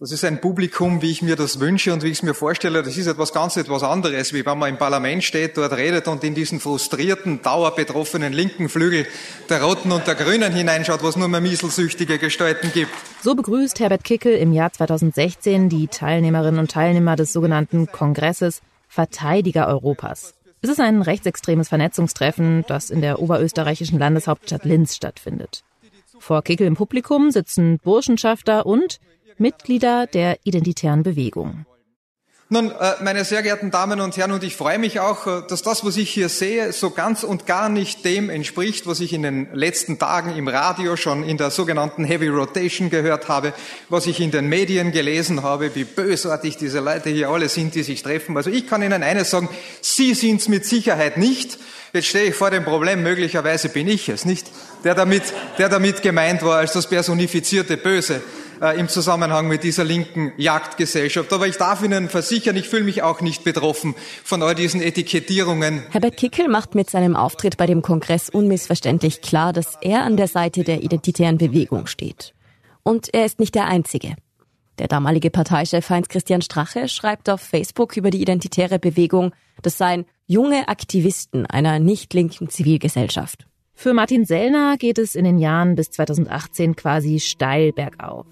[0.00, 2.82] das ist ein Publikum, wie ich mir das wünsche und wie ich es mir vorstelle.
[2.82, 6.24] Das ist etwas ganz etwas anderes, wie wenn man im Parlament steht, dort redet und
[6.24, 9.06] in diesen frustrierten, dauerbetroffenen linken Flügel
[9.48, 12.90] der Roten und der Grünen hineinschaut, was nur mehr mieselsüchtige Gestalten gibt.
[13.22, 19.68] So begrüßt Herbert Kickel im Jahr 2016 die Teilnehmerinnen und Teilnehmer des sogenannten Kongresses Verteidiger
[19.68, 20.34] Europas.
[20.62, 25.64] Es ist ein rechtsextremes Vernetzungstreffen, das in der oberösterreichischen Landeshauptstadt Linz stattfindet.
[26.18, 29.00] Vor Kickel im Publikum sitzen Burschenschafter und
[29.42, 31.66] Mitglieder der identitären Bewegung.
[32.52, 35.62] Nun, äh, meine sehr geehrten Damen und Herren, und ich freue mich auch, äh, dass
[35.62, 39.22] das, was ich hier sehe, so ganz und gar nicht dem entspricht, was ich in
[39.22, 43.54] den letzten Tagen im Radio schon in der sogenannten Heavy Rotation gehört habe,
[43.88, 47.82] was ich in den Medien gelesen habe, wie bösartig diese Leute hier alle sind, die
[47.82, 48.36] sich treffen.
[48.36, 49.48] Also ich kann Ihnen eines sagen,
[49.80, 51.58] Sie sind es mit Sicherheit nicht.
[51.94, 54.46] Jetzt stehe ich vor dem Problem, möglicherweise bin ich es, nicht?
[54.84, 55.22] Der damit,
[55.56, 58.20] der damit gemeint war als das personifizierte Böse
[58.62, 61.32] äh, im Zusammenhang mit dieser linken Jagdgesellschaft.
[61.32, 65.82] Aber ich darf Ihnen versichern, ich fühle mich auch nicht betroffen von all diesen Etikettierungen.
[65.90, 70.28] Herbert Kickel macht mit seinem Auftritt bei dem Kongress unmissverständlich klar, dass er an der
[70.28, 72.34] Seite der identitären Bewegung steht.
[72.84, 74.14] Und er ist nicht der Einzige.
[74.78, 80.68] Der damalige Parteichef Heinz-Christian Strache schreibt auf Facebook über die identitäre Bewegung, das seien junge
[80.68, 83.46] Aktivisten einer nicht linken Zivilgesellschaft.
[83.74, 88.26] Für Martin Sellner geht es in den Jahren bis 2018 quasi steil bergauf.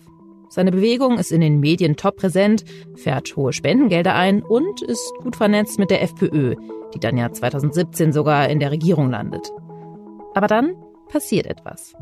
[0.52, 2.64] Seine Bewegung ist in den Medien top präsent,
[2.96, 6.56] fährt hohe Spendengelder ein und ist gut vernetzt mit der FPÖ,
[6.92, 9.52] die dann ja 2017 sogar in der Regierung landet.
[10.34, 10.74] Aber dann
[11.08, 11.94] passiert etwas.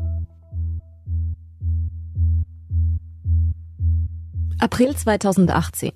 [4.59, 5.93] April 2018.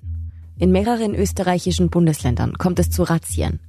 [0.59, 3.61] In mehreren österreichischen Bundesländern kommt es zu Razzien.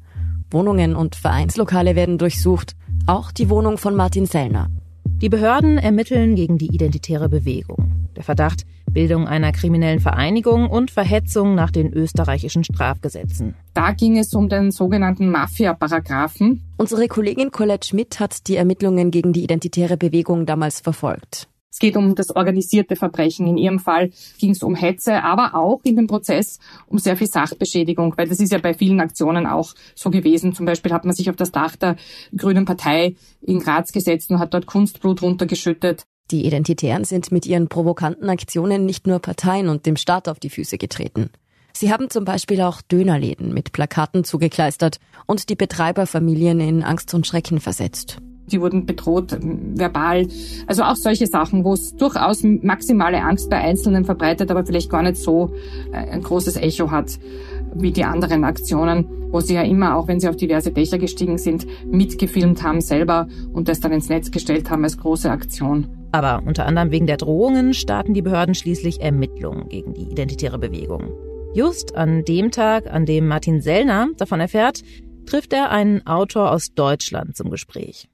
[0.50, 4.68] Wohnungen und Vereinslokale werden durchsucht, auch die Wohnung von Martin Sellner.
[5.20, 8.08] Die Behörden ermitteln gegen die identitäre Bewegung.
[8.16, 13.54] Der Verdacht, Bildung einer kriminellen Vereinigung und Verhetzung nach den österreichischen Strafgesetzen.
[13.74, 16.62] Da ging es um den sogenannten Mafia-Paragraphen.
[16.76, 21.48] Unsere Kollegin Colette Schmidt hat die Ermittlungen gegen die identitäre Bewegung damals verfolgt.
[21.74, 23.48] Es geht um das organisierte Verbrechen.
[23.48, 27.26] In Ihrem Fall ging es um Hetze, aber auch in dem Prozess um sehr viel
[27.26, 30.54] Sachbeschädigung, weil das ist ja bei vielen Aktionen auch so gewesen.
[30.54, 31.96] Zum Beispiel hat man sich auf das Dach der
[32.36, 36.04] Grünen Partei in Graz gesetzt und hat dort Kunstblut runtergeschüttet.
[36.30, 40.50] Die Identitären sind mit ihren provokanten Aktionen nicht nur Parteien und dem Staat auf die
[40.50, 41.30] Füße getreten.
[41.76, 47.26] Sie haben zum Beispiel auch Dönerläden mit Plakaten zugekleistert und die Betreiberfamilien in Angst und
[47.26, 48.18] Schrecken versetzt.
[48.50, 50.26] Die wurden bedroht, verbal.
[50.66, 55.02] Also auch solche Sachen, wo es durchaus maximale Angst bei Einzelnen verbreitet, aber vielleicht gar
[55.02, 55.54] nicht so
[55.92, 57.18] äh, ein großes Echo hat
[57.74, 61.38] wie die anderen Aktionen, wo sie ja immer, auch wenn sie auf diverse Dächer gestiegen
[61.38, 65.88] sind, mitgefilmt haben selber und das dann ins Netz gestellt haben als große Aktion.
[66.12, 71.10] Aber unter anderem wegen der Drohungen starten die Behörden schließlich Ermittlungen gegen die identitäre Bewegung.
[71.54, 74.82] Just an dem Tag, an dem Martin Sellner davon erfährt,
[75.26, 78.08] trifft er einen Autor aus Deutschland zum Gespräch.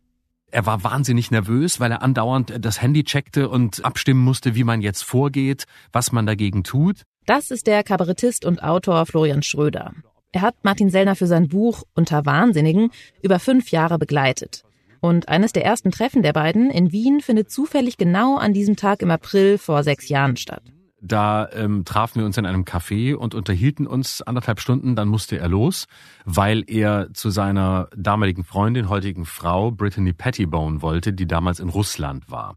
[0.52, 4.80] Er war wahnsinnig nervös, weil er andauernd das Handy checkte und abstimmen musste, wie man
[4.80, 7.02] jetzt vorgeht, was man dagegen tut.
[7.26, 9.92] Das ist der Kabarettist und Autor Florian Schröder.
[10.32, 12.90] Er hat Martin Sellner für sein Buch Unter Wahnsinnigen
[13.22, 14.62] über fünf Jahre begleitet.
[15.00, 19.02] Und eines der ersten Treffen der beiden in Wien findet zufällig genau an diesem Tag
[19.02, 20.62] im April vor sechs Jahren statt.
[21.02, 24.96] Da ähm, trafen wir uns in einem Café und unterhielten uns anderthalb Stunden.
[24.96, 25.86] Dann musste er los,
[26.24, 32.30] weil er zu seiner damaligen Freundin, heutigen Frau, Brittany Pettibone wollte, die damals in Russland
[32.30, 32.56] war,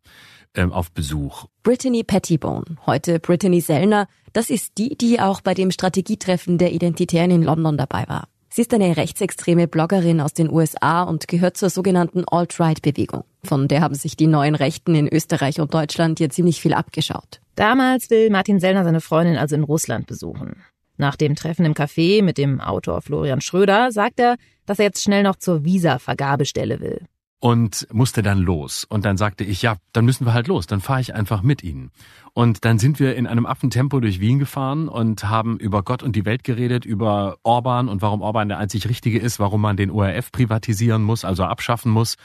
[0.56, 1.46] ähm, auf Besuch.
[1.64, 7.32] Brittany Pettibone, heute Brittany Sellner, das ist die, die auch bei dem Strategietreffen der Identitären
[7.32, 8.28] in London dabei war.
[8.56, 13.24] Sie ist eine rechtsextreme Bloggerin aus den USA und gehört zur sogenannten Alt-Right-Bewegung.
[13.44, 17.42] Von der haben sich die neuen Rechten in Österreich und Deutschland ja ziemlich viel abgeschaut.
[17.56, 20.58] Damals will Martin Sellner seine Freundin also in Russland besuchen.
[20.98, 24.36] Nach dem Treffen im Café mit dem Autor Florian Schröder sagt er,
[24.68, 27.08] dass er jetzt schnell noch zur Visa-Vergabestelle will
[27.44, 28.86] und musste dann los.
[28.88, 31.62] Und dann sagte ich, ja, dann müssen wir halt los, dann fahre ich einfach mit
[31.62, 31.92] Ihnen.
[32.32, 36.16] Und dann sind wir in einem Affentempo durch Wien gefahren und haben über Gott und
[36.16, 39.92] die Welt geredet, über Orban und warum Orban der einzig Richtige ist, warum man den
[39.92, 42.16] ORF privatisieren muss, also abschaffen muss,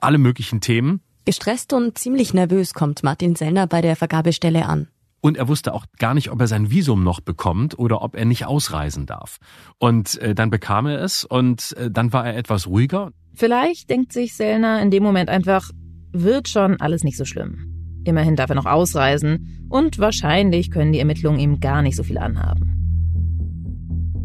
[0.00, 1.02] alle möglichen Themen.
[1.24, 4.88] Gestresst und ziemlich nervös kommt Martin Sellner bei der Vergabestelle an.
[5.20, 8.24] Und er wusste auch gar nicht, ob er sein Visum noch bekommt oder ob er
[8.24, 9.38] nicht ausreisen darf.
[9.78, 13.10] Und äh, dann bekam er es und äh, dann war er etwas ruhiger.
[13.34, 15.70] Vielleicht denkt sich Sellner in dem Moment einfach,
[16.12, 18.02] wird schon alles nicht so schlimm.
[18.04, 22.18] Immerhin darf er noch ausreisen und wahrscheinlich können die Ermittlungen ihm gar nicht so viel
[22.18, 22.74] anhaben.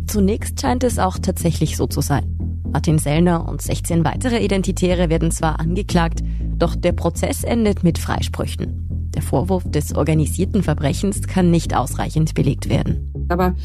[0.07, 2.61] Zunächst scheint es auch tatsächlich so zu sein.
[2.71, 6.21] Martin Sellner und 16 weitere Identitäre werden zwar angeklagt,
[6.57, 8.82] doch der Prozess endet mit Freisprüchen.
[9.15, 13.11] Der Vorwurf des organisierten Verbrechens kann nicht ausreichend belegt werden.
[13.29, 13.55] Aber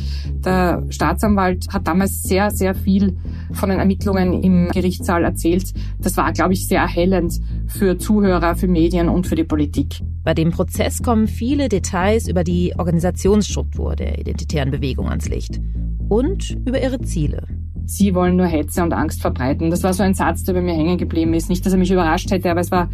[0.45, 3.17] der Staatsanwalt hat damals sehr, sehr viel
[3.53, 5.73] von den Ermittlungen im Gerichtssaal erzählt.
[5.99, 10.01] Das war, glaube ich, sehr erhellend für Zuhörer, für Medien und für die Politik.
[10.23, 15.61] Bei dem Prozess kommen viele Details über die Organisationsstruktur der identitären Bewegung ans Licht
[16.09, 17.47] und über ihre Ziele.
[17.89, 19.71] Sie wollen nur Hetze und Angst verbreiten.
[19.71, 21.49] Das war so ein Satz, der bei mir hängen geblieben ist.
[21.49, 22.91] Nicht, dass er mich überrascht hätte, aber es war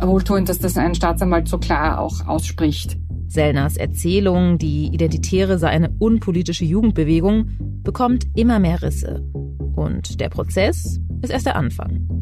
[0.00, 2.96] wohltuend, dass das ein Staatsanwalt so klar auch ausspricht.
[3.28, 7.50] Sellners Erzählung, die Identitäre sei eine unpolitische Jugendbewegung,
[7.82, 9.22] bekommt immer mehr Risse.
[9.76, 12.17] Und der Prozess ist erst der Anfang.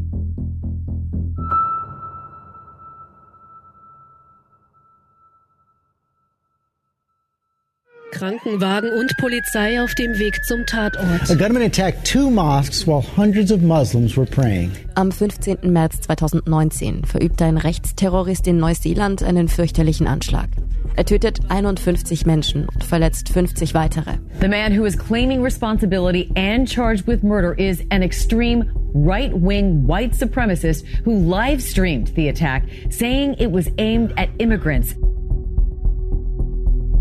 [8.16, 11.30] Krankenwagen und Polizei auf dem Weg zum Tatort.
[11.30, 14.72] A gunman attacked two mosques while hundreds of Muslims were praying.
[14.94, 15.58] Am 15.
[15.70, 20.48] März 2019 verübt ein Rechtsterrorist in Neuseeland einen fürchterlichen Anschlag.
[20.96, 24.14] Er tötet 51 Menschen und verletzt 50 weitere.
[24.40, 30.14] The man who is claiming responsibility and charged with murder is an extreme right-wing white
[30.14, 34.94] supremacist who live streamed the attack, saying it was aimed at immigrants.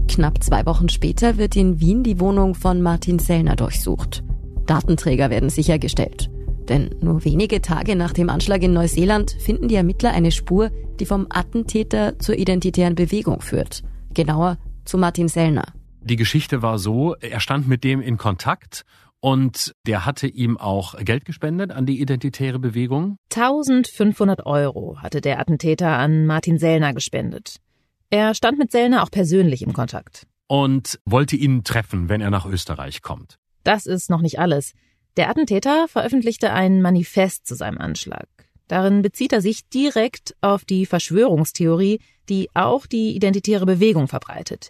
[0.08, 4.24] Knapp zwei Wochen später wird in Wien die Wohnung von Martin Sellner durchsucht.
[4.66, 6.30] Datenträger werden sichergestellt.
[6.70, 11.06] Denn nur wenige Tage nach dem Anschlag in Neuseeland finden die Ermittler eine Spur, die
[11.06, 13.84] vom Attentäter zur identitären Bewegung führt.
[14.14, 15.66] Genauer zu Martin Sellner.
[16.02, 18.86] Die Geschichte war so, er stand mit dem in Kontakt
[19.20, 23.18] und der hatte ihm auch Geld gespendet an die identitäre Bewegung.
[23.34, 27.58] 1500 Euro hatte der Attentäter an Martin Sellner gespendet.
[28.16, 30.26] Er stand mit Sellner auch persönlich im Kontakt.
[30.48, 33.36] Und wollte ihn treffen, wenn er nach Österreich kommt.
[33.66, 34.72] Das ist noch nicht alles.
[35.18, 38.30] Der Attentäter veröffentlichte ein Manifest zu seinem Anschlag.
[38.70, 42.00] Darin bezieht er sich direkt auf die Verschwörungstheorie,
[42.30, 44.70] die auch die identitäre Bewegung verbreitet.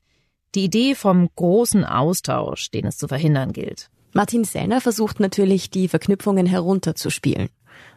[0.55, 3.91] Die Idee vom großen Austausch, den es zu verhindern gilt.
[4.11, 7.49] Martin Sellner versucht natürlich, die Verknüpfungen herunterzuspielen.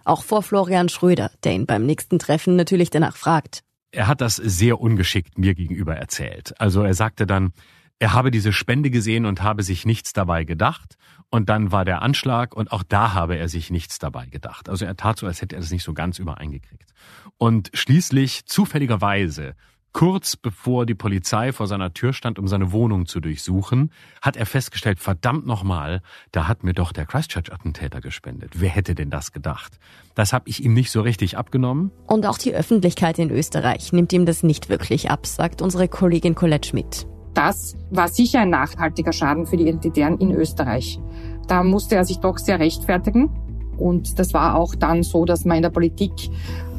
[0.04, 3.62] Auch vor Florian Schröder, der ihn beim nächsten Treffen natürlich danach fragt.
[3.90, 6.60] Er hat das sehr ungeschickt mir gegenüber erzählt.
[6.60, 7.52] Also er sagte dann,
[7.98, 10.96] er habe diese Spende gesehen und habe sich nichts dabei gedacht.
[11.30, 14.68] Und dann war der Anschlag und auch da habe er sich nichts dabei gedacht.
[14.68, 16.90] Also er tat so, als hätte er das nicht so ganz übereingekriegt.
[17.36, 19.54] Und schließlich, zufälligerweise,
[19.92, 23.90] kurz bevor die Polizei vor seiner Tür stand, um seine Wohnung zu durchsuchen,
[24.22, 28.52] hat er festgestellt, verdammt nochmal, da hat mir doch der Christchurch-Attentäter gespendet.
[28.56, 29.78] Wer hätte denn das gedacht?
[30.14, 31.90] Das habe ich ihm nicht so richtig abgenommen.
[32.06, 36.34] Und auch die Öffentlichkeit in Österreich nimmt ihm das nicht wirklich ab, sagt unsere Kollegin
[36.34, 37.06] Colette Schmidt
[37.38, 40.98] das war sicher ein nachhaltiger Schaden für die Identitären in Österreich.
[41.46, 43.30] Da musste er sich doch sehr rechtfertigen.
[43.76, 46.10] Und das war auch dann so, dass man in der Politik,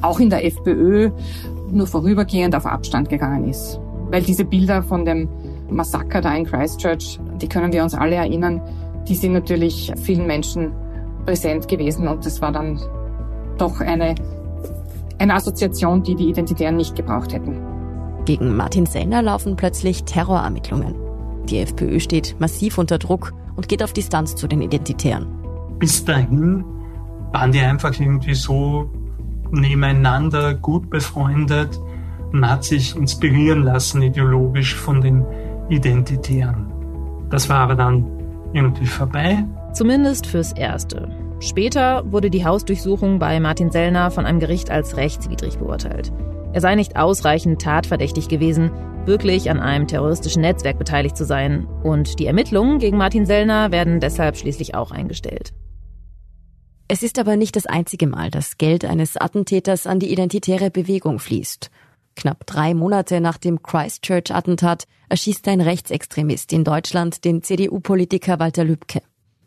[0.01, 1.11] auch in der FPÖ,
[1.71, 3.79] nur vorübergehend auf Abstand gegangen ist.
[4.12, 5.29] Weil diese Bilder von dem
[5.69, 8.62] Massaker da in Christchurch, die können wir uns alle erinnern,
[9.08, 10.71] die sind natürlich vielen Menschen
[11.25, 12.79] präsent gewesen und das war dann
[13.58, 14.15] doch eine,
[15.19, 17.60] eine Assoziation, die die Identitären nicht gebraucht hätten.
[18.25, 20.95] Gegen Martin Sellner laufen plötzlich Terrorermittlungen.
[21.45, 25.27] Die FPÖ steht massiv unter Druck und geht auf Distanz zu den Identitären.
[25.79, 26.63] Bis dahin
[27.32, 28.89] waren die einfach irgendwie so
[29.51, 31.79] nebeneinander, gut befreundet.
[32.31, 35.25] Man hat sich inspirieren lassen ideologisch von den
[35.69, 36.71] Identitären.
[37.29, 38.05] Das war aber dann
[38.53, 39.45] irgendwie vorbei.
[39.73, 41.09] Zumindest fürs Erste.
[41.39, 46.12] Später wurde die Hausdurchsuchung bei Martin Sellner von einem Gericht als rechtswidrig beurteilt.
[46.51, 48.71] Er sei nicht ausreichend tatverdächtig gewesen,
[49.05, 51.67] wirklich an einem terroristischen Netzwerk beteiligt zu sein.
[51.83, 55.53] Und die Ermittlungen gegen Martin Sellner werden deshalb schließlich auch eingestellt.
[56.91, 61.19] Es ist aber nicht das einzige Mal, dass Geld eines Attentäters an die identitäre Bewegung
[61.19, 61.69] fließt.
[62.15, 69.04] Knapp drei Monate nach dem Christchurch-Attentat erschießt ein Rechtsextremist in Deutschland den CDU-Politiker Walter Lübcke.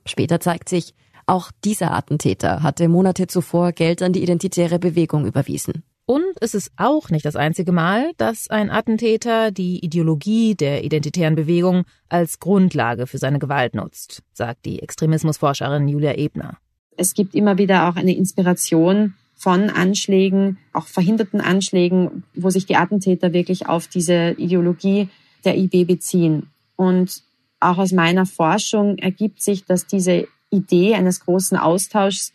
[0.06, 0.94] Später zeigt sich,
[1.26, 5.82] auch dieser Attentäter hatte Monate zuvor Geld an die identitäre Bewegung überwiesen.
[6.06, 11.34] Und es ist auch nicht das einzige Mal, dass ein Attentäter die Ideologie der identitären
[11.34, 16.58] Bewegung als Grundlage für seine Gewalt nutzt, sagt die Extremismusforscherin Julia Ebner.
[16.96, 22.76] Es gibt immer wieder auch eine Inspiration von Anschlägen, auch verhinderten Anschlägen, wo sich die
[22.76, 25.08] Attentäter wirklich auf diese Ideologie
[25.44, 26.48] der IB beziehen.
[26.76, 27.22] Und
[27.58, 32.32] auch aus meiner Forschung ergibt sich, dass diese Idee eines großen Austauschs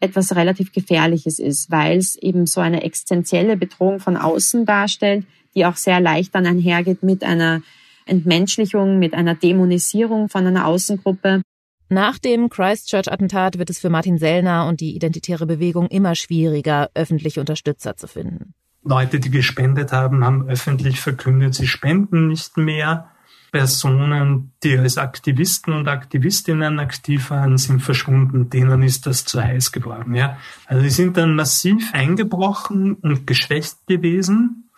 [0.00, 5.66] etwas relativ Gefährliches ist, weil es eben so eine existenzielle Bedrohung von außen darstellt, die
[5.66, 7.62] auch sehr leicht dann einhergeht mit einer
[8.06, 11.42] Entmenschlichung, mit einer Dämonisierung von einer Außengruppe.
[11.92, 17.40] Nach dem Christchurch-Attentat wird es für Martin Sellner und die identitäre Bewegung immer schwieriger, öffentliche
[17.40, 18.54] Unterstützer zu finden.
[18.84, 23.10] Leute, die gespendet haben, haben öffentlich verkündet, sie spenden nicht mehr.
[23.50, 28.48] Personen, die als Aktivisten und Aktivistinnen aktiv waren, sind verschwunden.
[28.48, 30.14] Denen ist das zu heiß geworden.
[30.14, 30.38] Ja?
[30.66, 34.70] Also die sind dann massiv eingebrochen und geschwächt gewesen.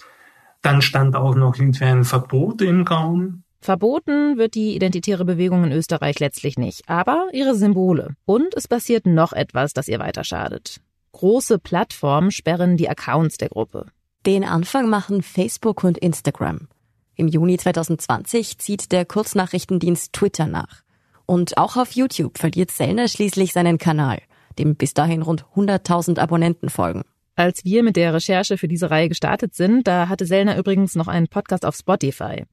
[0.63, 3.43] Dann stand auch noch irgendwie ein Verbot im Raum.
[3.63, 8.17] Verboten wird die identitäre Bewegung in Österreich letztlich nicht, aber ihre Symbole.
[8.25, 10.81] Und es passiert noch etwas, das ihr weiter schadet.
[11.13, 13.87] Große Plattformen sperren die Accounts der Gruppe.
[14.27, 16.69] Den Anfang machen Facebook und Instagram.
[17.15, 20.83] Im Juni 2020 zieht der Kurznachrichtendienst Twitter nach.
[21.25, 24.19] Und auch auf YouTube verliert Sellner schließlich seinen Kanal,
[24.59, 27.03] dem bis dahin rund 100.000 Abonnenten folgen.
[27.37, 31.07] Als wir mit der Recherche für diese Reihe gestartet sind, da hatte Sellner übrigens noch
[31.07, 32.45] einen Podcast auf Spotify.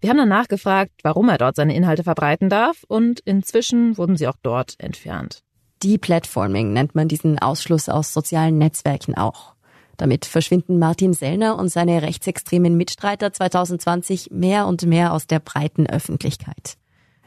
[0.00, 4.28] Wir haben dann nachgefragt, warum er dort seine Inhalte verbreiten darf und inzwischen wurden sie
[4.28, 5.42] auch dort entfernt.
[5.82, 9.54] Deplatforming nennt man diesen Ausschluss aus sozialen Netzwerken auch.
[9.96, 15.86] Damit verschwinden Martin Sellner und seine rechtsextremen Mitstreiter 2020 mehr und mehr aus der breiten
[15.86, 16.76] Öffentlichkeit.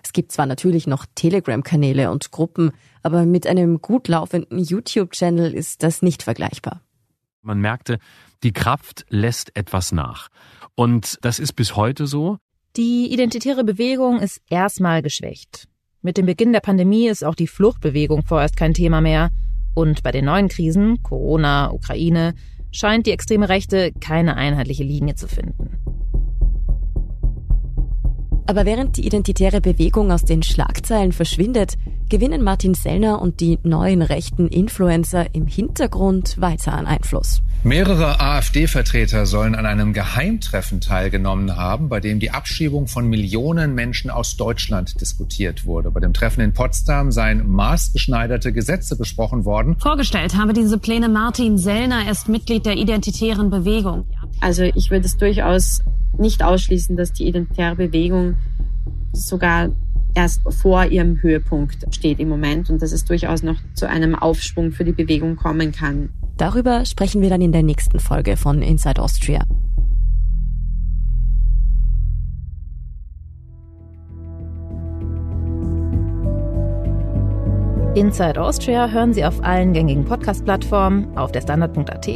[0.03, 5.83] Es gibt zwar natürlich noch Telegram-Kanäle und Gruppen, aber mit einem gut laufenden YouTube-Channel ist
[5.83, 6.81] das nicht vergleichbar.
[7.41, 7.99] Man merkte,
[8.43, 10.29] die Kraft lässt etwas nach.
[10.75, 12.37] Und das ist bis heute so.
[12.77, 15.67] Die identitäre Bewegung ist erstmal geschwächt.
[16.01, 19.31] Mit dem Beginn der Pandemie ist auch die Fluchtbewegung vorerst kein Thema mehr.
[19.73, 22.35] Und bei den neuen Krisen, Corona, Ukraine,
[22.71, 25.79] scheint die extreme Rechte keine einheitliche Linie zu finden.
[28.45, 31.75] Aber während die identitäre Bewegung aus den Schlagzeilen verschwindet,
[32.09, 37.41] gewinnen Martin Sellner und die neuen rechten Influencer im Hintergrund weiter an Einfluss.
[37.63, 44.09] Mehrere AfD-Vertreter sollen an einem Geheimtreffen teilgenommen haben, bei dem die Abschiebung von Millionen Menschen
[44.09, 45.91] aus Deutschland diskutiert wurde.
[45.91, 49.75] Bei dem Treffen in Potsdam seien maßgeschneiderte Gesetze besprochen worden.
[49.79, 54.05] Vorgestellt habe diese Pläne Martin Sellner, er ist Mitglied der Identitären Bewegung.
[54.39, 55.81] Also ich würde es durchaus
[56.17, 58.35] nicht ausschließen, dass die Identitäre Bewegung
[59.11, 59.69] sogar
[60.15, 64.71] erst vor ihrem Höhepunkt steht im Moment und dass es durchaus noch zu einem Aufschwung
[64.71, 66.09] für die Bewegung kommen kann.
[66.37, 69.43] Darüber sprechen wir dann in der nächsten Folge von Inside Austria.
[77.95, 82.07] Inside Austria hören Sie auf allen gängigen Podcast-Plattformen, auf der Standard.at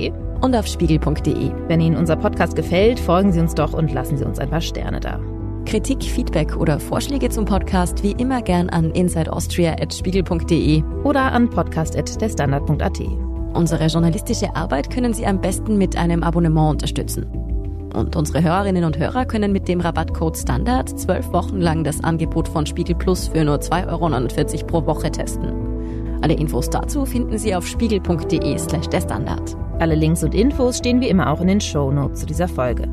[0.42, 1.52] und auf spiegel.de.
[1.68, 4.62] Wenn Ihnen unser Podcast gefällt, folgen Sie uns doch und lassen Sie uns ein paar
[4.62, 5.20] Sterne da.
[5.74, 13.00] Kritik, Feedback oder Vorschläge zum Podcast wie immer gern an insideaustria.spiegel.de oder an podcast.derstandard.at.
[13.56, 17.26] Unsere journalistische Arbeit können Sie am besten mit einem Abonnement unterstützen.
[17.92, 22.48] Und unsere Hörerinnen und Hörer können mit dem Rabattcode Standard zwölf Wochen lang das Angebot
[22.48, 26.20] von Spiegel Plus für nur 2,49 Euro pro Woche testen.
[26.22, 29.58] Alle Infos dazu finden Sie auf spiegel.de slash der Standard.
[29.80, 32.88] Alle Links und Infos stehen wie immer auch in den Show Notes zu dieser Folge.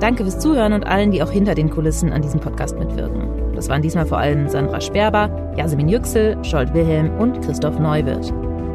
[0.00, 3.54] Danke fürs Zuhören und allen, die auch hinter den Kulissen an diesem Podcast mitwirken.
[3.54, 8.32] Das waren diesmal vor allem Sandra Sperber, Jasmin Yüksel, Scholt Wilhelm und Christoph Neuwirth.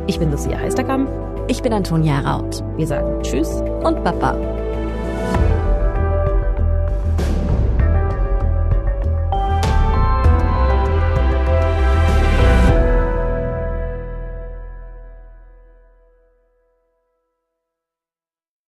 [0.08, 1.10] Ich bin Lucia Heisterkamp.
[1.48, 2.64] Ich bin Antonia Raut.
[2.78, 4.63] Wir sagen Tschüss und Baba.